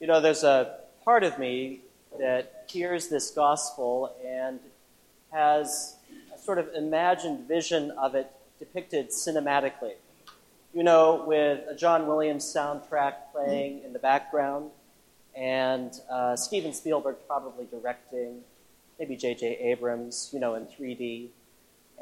[0.00, 1.80] You know, there's a part of me
[2.18, 4.58] that hears this gospel and
[5.30, 5.96] has
[6.34, 9.92] a sort of imagined vision of it depicted cinematically.
[10.72, 14.70] You know, with a John Williams soundtrack playing in the background,
[15.36, 18.40] and uh, Steven Spielberg probably directing,
[18.98, 19.58] maybe J.J.
[19.58, 21.28] Abrams, you know, in 3D.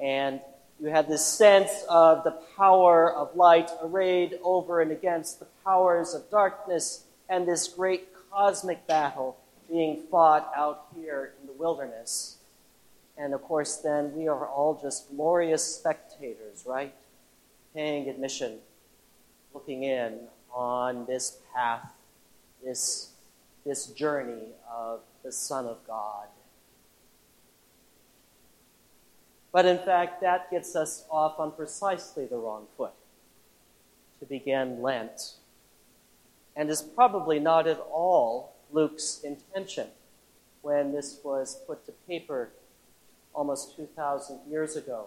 [0.00, 0.40] And
[0.78, 6.14] you had this sense of the power of light arrayed over and against the powers
[6.14, 9.36] of darkness and this great cosmic battle
[9.70, 12.38] being fought out here in the wilderness.
[13.16, 16.94] And of course, then we are all just glorious spectators, right?
[17.74, 18.58] Paying admission,
[19.52, 20.20] looking in
[20.52, 21.92] on this path,
[22.64, 23.12] this,
[23.64, 26.28] this journey of the Son of God.
[29.52, 32.92] But in fact, that gets us off on precisely the wrong foot
[34.20, 35.34] to begin Lent
[36.58, 39.86] and is probably not at all Luke's intention
[40.60, 42.50] when this was put to paper
[43.32, 45.06] almost 2,000 years ago.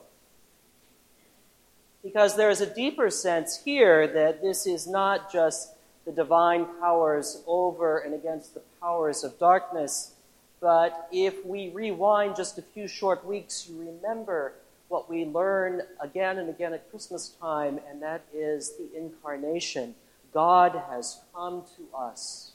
[2.01, 5.73] Because there is a deeper sense here that this is not just
[6.05, 10.13] the divine powers over and against the powers of darkness,
[10.61, 14.53] but if we rewind just a few short weeks, you remember
[14.87, 19.93] what we learn again and again at Christmas time, and that is the incarnation
[20.33, 22.51] God has come to us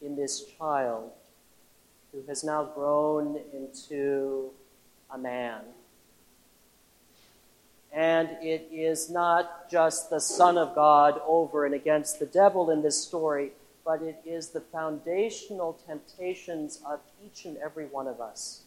[0.00, 1.10] in this child
[2.12, 4.50] who has now grown into
[5.10, 5.60] a man.
[7.92, 12.82] And it is not just the Son of God over and against the devil in
[12.82, 13.52] this story,
[13.84, 18.62] but it is the foundational temptations of each and every one of us.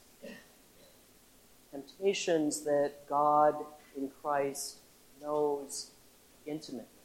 [1.71, 3.55] Temptations that God
[3.97, 4.77] in Christ
[5.21, 5.91] knows
[6.45, 6.96] intimately.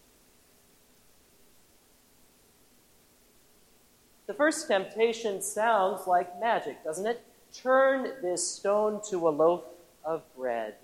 [4.33, 7.23] The first temptation sounds like magic, doesn't it?
[7.53, 9.63] Turn this stone to a loaf
[10.07, 10.77] of bread.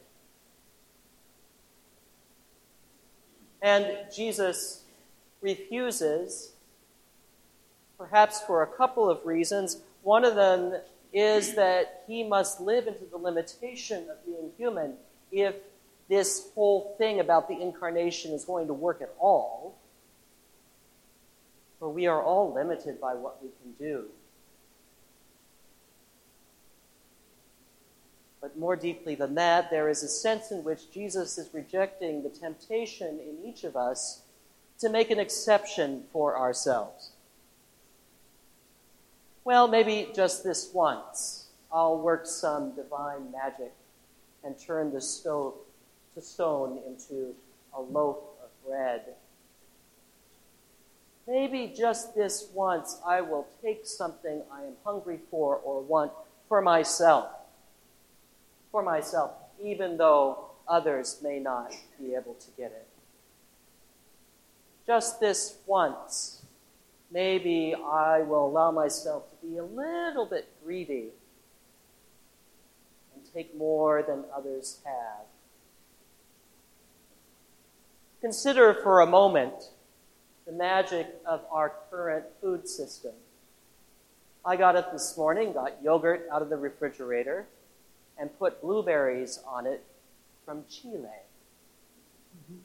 [3.63, 4.83] And Jesus
[5.41, 6.53] refuses,
[7.97, 9.79] perhaps for a couple of reasons.
[10.03, 10.75] One of them
[11.15, 14.93] is that he must live into the limitation of being human
[15.33, 15.55] if
[16.11, 19.78] this whole thing about the incarnation is going to work at all.
[21.79, 24.07] For we are all limited by what we can do.
[28.41, 32.29] But more deeply than that, there is a sense in which Jesus is rejecting the
[32.29, 34.23] temptation in each of us
[34.79, 37.11] to make an exception for ourselves.
[39.45, 43.73] Well, maybe just this once, I'll work some divine magic
[44.45, 45.55] and turn the stove
[46.15, 47.35] to stone into
[47.75, 49.15] a loaf of bread
[51.29, 56.11] Maybe just this once I will take something I am hungry for or want
[56.49, 57.29] for myself.
[58.73, 62.89] For myself, even though others may not be able to get it.
[64.87, 66.47] Just this once,
[67.11, 71.09] maybe I will allow myself to be a little bit greedy
[73.15, 75.27] and take more than others have.
[78.23, 79.73] Consider for a moment
[80.49, 83.13] the magic of our current food system.
[84.47, 87.47] I got up this morning, got yogurt out of the refrigerator,
[88.19, 89.85] and put blueberries on it
[90.47, 91.03] from Chile.
[92.35, 92.61] Mm-hmm.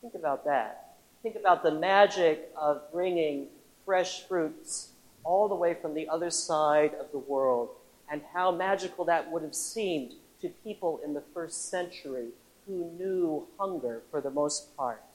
[0.00, 0.96] Think about that.
[1.22, 3.46] Think about the magic of bringing
[3.84, 4.88] fresh fruits
[5.22, 7.68] all the way from the other side of the world
[8.10, 12.30] and how magical that would have seemed to people in the first century
[12.66, 15.09] who knew hunger for the most part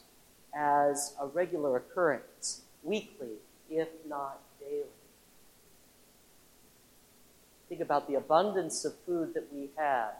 [0.55, 3.35] as a regular occurrence, weekly,
[3.69, 4.85] if not daily.
[7.67, 10.13] Think about the abundance of food that we have.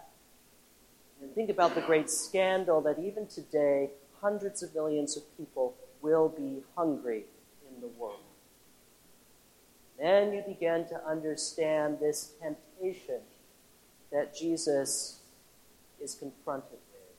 [1.22, 3.92] And think about the great scandal that even today,
[4.22, 7.24] hundreds of millions of people will be hungry
[7.70, 8.20] in the world.
[9.98, 13.22] Then you begin to understand this temptation
[14.12, 15.20] that Jesus
[16.02, 17.16] is confronted with.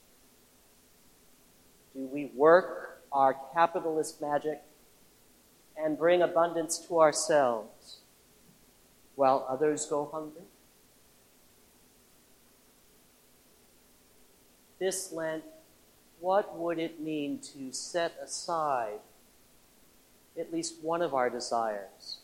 [1.95, 2.86] Do we work
[3.17, 4.61] our capitalist magic
[5.75, 8.01] and bring abundance to ourselves
[9.15, 10.43] while others go hungry?
[14.79, 15.45] This Lent,
[16.21, 18.99] what would it mean to set aside
[20.39, 22.19] at least one of our desires?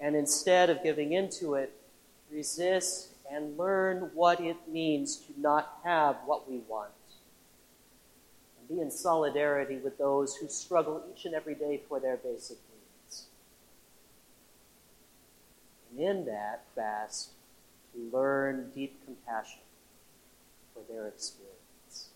[0.00, 1.72] And instead of giving into it,
[2.32, 6.90] resist and learn what it means to not have what we want
[8.70, 13.24] be in solidarity with those who struggle each and every day for their basic needs.
[15.90, 17.30] And in that fast,
[17.92, 19.60] to learn deep compassion
[20.72, 22.10] for their experience.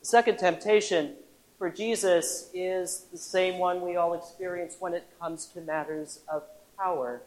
[0.00, 1.14] The second temptation
[1.58, 6.44] for Jesus is the same one we all experience when it comes to matters of
[6.78, 7.22] power.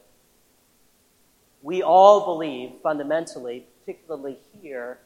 [1.61, 4.99] We all believe, fundamentally, particularly here,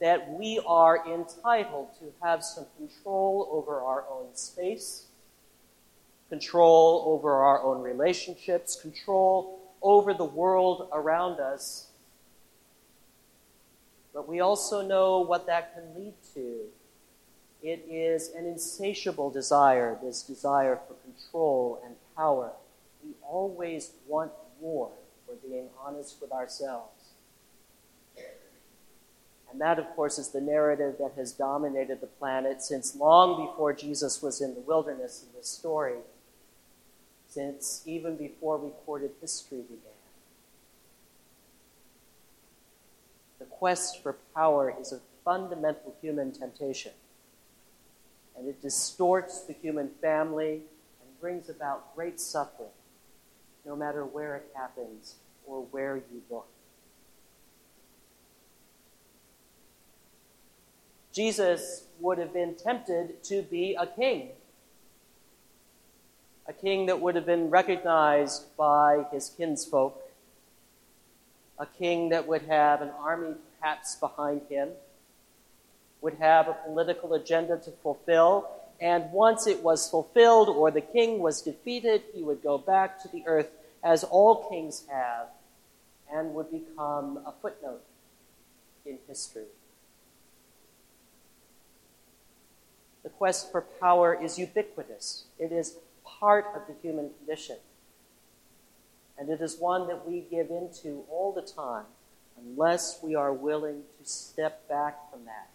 [0.00, 5.06] that we are entitled to have some control over our own space,
[6.28, 11.88] control over our own relationships, control over the world around us.
[14.12, 16.66] But we also know what that can lead to
[17.62, 22.50] it is an insatiable desire, this desire for control and power.
[23.04, 24.90] We always want more,
[25.26, 27.01] for being honest with ourselves.
[29.52, 33.72] And that, of course, is the narrative that has dominated the planet since long before
[33.72, 35.98] Jesus was in the wilderness in this story,
[37.28, 39.78] since even before recorded history began.
[43.38, 46.92] The quest for power is a fundamental human temptation
[48.36, 50.62] and it distorts the human family
[51.00, 52.68] and brings about great suffering,
[53.64, 55.16] no matter where it happens
[55.46, 56.48] or where you look.
[61.12, 64.28] Jesus would have been tempted to be a king,
[66.46, 70.00] a king that would have been recognized by his kinsfolk,
[71.58, 74.70] a king that would have an army perhaps behind him
[76.02, 78.50] would have a political agenda to fulfill,
[78.80, 83.08] and once it was fulfilled or the king was defeated, he would go back to
[83.08, 83.48] the earth
[83.82, 85.28] as all kings have
[86.12, 87.82] and would become a footnote
[88.84, 89.44] in history.
[93.22, 95.26] Quest for power is ubiquitous.
[95.38, 97.54] It is part of the human condition.
[99.16, 101.84] And it is one that we give into all the time
[102.36, 105.50] unless we are willing to step back from that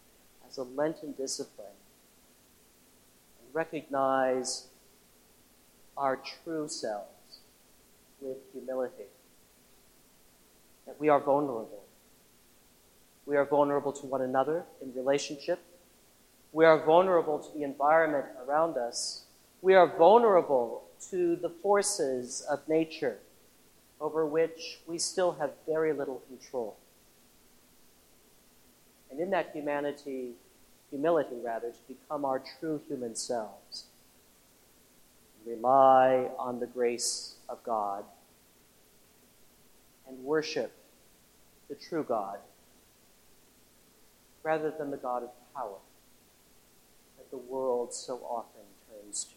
[0.47, 1.75] as a Lenten discipline
[3.41, 4.67] and recognize
[5.97, 6.15] our
[6.45, 7.41] true selves
[8.21, 9.11] with humility.
[10.85, 11.83] That we are vulnerable.
[13.25, 15.59] We are vulnerable to one another in relationship.
[16.51, 19.25] We are vulnerable to the environment around us.
[19.61, 23.19] We are vulnerable to the forces of nature
[23.99, 26.77] over which we still have very little control.
[29.09, 30.31] And in that humanity,
[30.89, 33.85] humility rather, to become our true human selves.
[35.45, 38.03] Rely on the grace of God
[40.07, 40.71] and worship
[41.69, 42.39] the true God
[44.43, 45.77] rather than the God of power
[47.31, 49.35] the world so often turns to.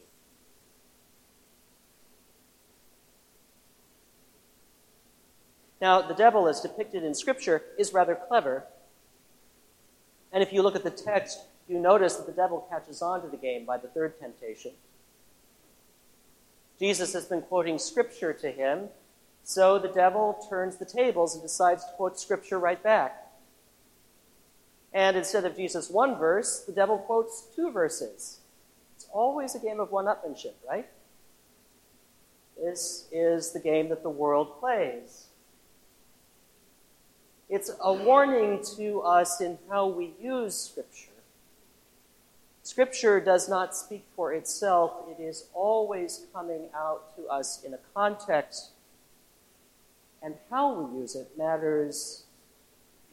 [5.81, 8.67] Now, the devil, as depicted in Scripture, is rather clever
[10.33, 13.29] and if you look at the text, you notice that the devil catches on to
[13.29, 14.73] the game by the third temptation.
[16.79, 18.89] Jesus has been quoting scripture to him,
[19.45, 23.30] so the devil turns the tables and decides to quote scripture right back.
[24.93, 28.39] And instead of Jesus' one verse, the devil quotes two verses.
[28.97, 30.89] It's always a game of one upmanship, right?
[32.61, 35.27] This is the game that the world plays.
[37.49, 41.11] It's a warning to us in how we use Scripture.
[42.63, 47.79] Scripture does not speak for itself, it is always coming out to us in a
[47.95, 48.71] context,
[50.23, 52.25] and how we use it matters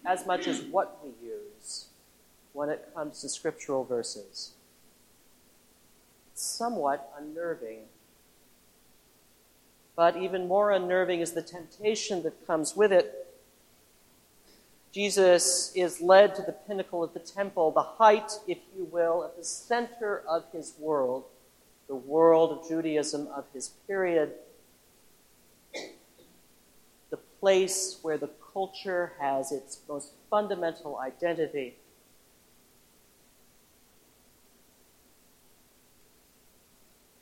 [0.06, 1.88] as much as what we use
[2.54, 4.54] when it comes to scriptural verses.
[6.32, 7.82] It's somewhat unnerving.
[9.96, 13.28] But even more unnerving is the temptation that comes with it
[14.98, 19.38] Jesus is led to the pinnacle of the temple, the height, if you will, at
[19.38, 21.26] the center of his world,
[21.88, 24.32] the world of Judaism of his period,
[27.12, 31.76] the place where the culture has its most fundamental identity.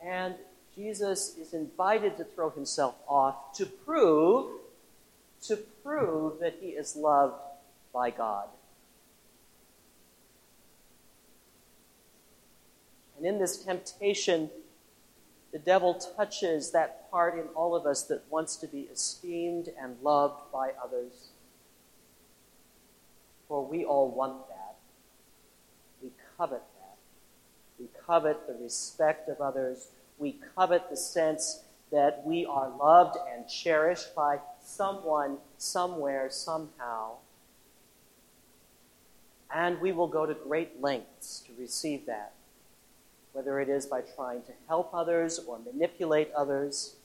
[0.01, 0.35] And
[0.73, 4.49] Jesus is invited to throw himself off to prove,
[5.47, 7.35] to prove that he is loved
[7.93, 8.47] by God.
[13.17, 14.49] And in this temptation,
[15.55, 19.95] the devil touches that part in all of us that wants to be esteemed and
[20.03, 21.29] loved by others.
[23.47, 24.75] for we all want that.
[26.03, 26.97] We covet that.
[27.79, 29.87] We covet the respect of others.
[30.17, 37.13] We covet the sense that we are loved and cherished by someone, somewhere, somehow.
[39.49, 42.33] And we will go to great lengths to receive that,
[43.35, 46.95] whether it is by trying to help others or manipulate others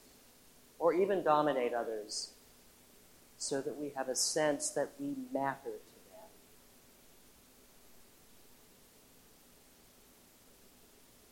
[0.79, 2.31] or even dominate others
[3.37, 6.29] so that we have a sense that we matter to them.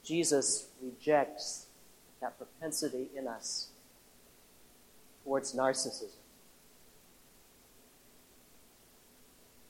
[0.04, 1.68] Jesus rejects
[2.20, 3.70] that propensity in us
[5.24, 6.10] towards narcissism.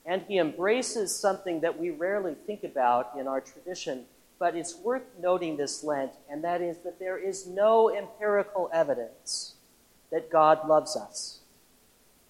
[0.04, 4.06] And he embraces something that we rarely think about in our tradition,
[4.40, 9.54] but it's worth noting this Lent, and that is that there is no empirical evidence
[10.10, 11.40] that God loves us.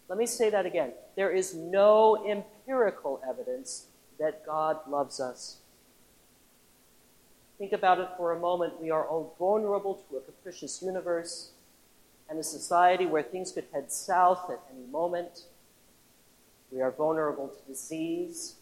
[0.09, 0.93] Let me say that again.
[1.15, 3.87] There is no empirical evidence
[4.19, 5.59] that God loves us.
[7.59, 8.81] Think about it for a moment.
[8.81, 11.53] We are all vulnerable to a capricious universe
[12.29, 15.45] and a society where things could head south at any moment.
[16.73, 18.57] We are vulnerable to disease.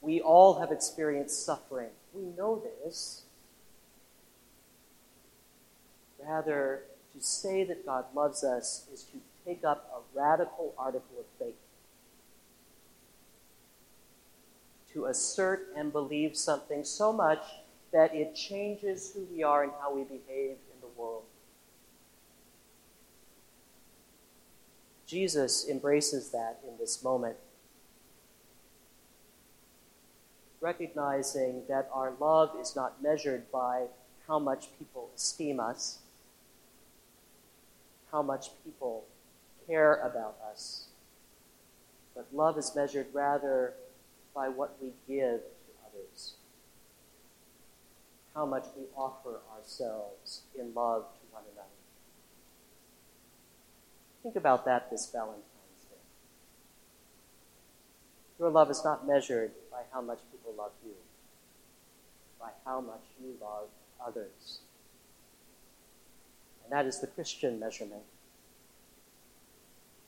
[0.00, 1.90] We all have experienced suffering.
[2.14, 3.22] We know this.
[6.22, 6.82] Rather,
[7.14, 11.54] to say that God loves us is to take up a radical article of faith.
[14.92, 17.42] To assert and believe something so much
[17.92, 21.22] that it changes who we are and how we behave in the world.
[25.06, 27.36] Jesus embraces that in this moment,
[30.60, 33.86] recognizing that our love is not measured by
[34.26, 35.98] how much people esteem us,
[38.12, 39.04] how much people
[39.66, 40.86] care about us,
[42.14, 43.74] but love is measured rather
[44.34, 46.34] by what we give to others,
[48.34, 51.68] how much we offer ourselves in love to one another.
[54.22, 55.49] Think about that this Valentine's Day.
[58.40, 60.94] Your love is not measured by how much people love you,
[62.40, 63.68] by how much you love
[64.04, 64.60] others.
[66.64, 68.00] And that is the Christian measurement.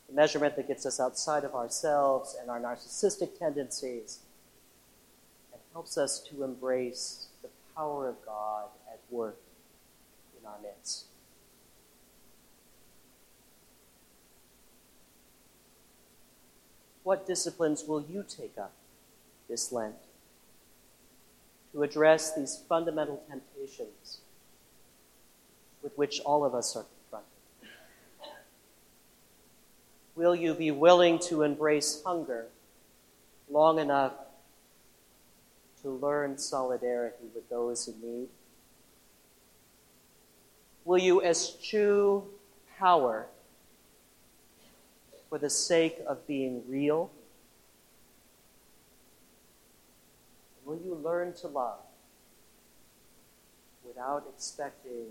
[0.08, 4.20] The measurement that gets us outside of ourselves and our narcissistic tendencies
[5.52, 9.36] and helps us to embrace the power of God at work
[10.40, 11.04] in our midst.
[17.02, 18.72] What disciplines will you take up
[19.48, 19.96] this Lent
[21.72, 24.18] to address these fundamental temptations
[25.82, 27.28] with which all of us are confronted?
[30.14, 32.46] Will you be willing to embrace hunger
[33.50, 34.12] long enough
[35.82, 38.28] to learn solidarity with those in need?
[40.84, 42.24] Will you eschew
[42.78, 43.26] power
[45.32, 47.10] for the sake of being real?
[50.66, 51.78] Will you learn to love
[53.82, 55.06] without expecting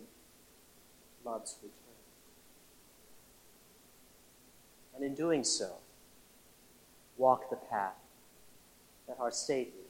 [1.25, 1.97] love's return?
[4.95, 5.77] And in doing so,
[7.17, 7.95] walk the path
[9.07, 9.89] that our Savior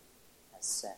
[0.55, 0.97] has set.